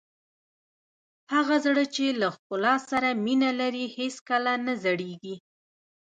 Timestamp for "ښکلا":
2.35-2.75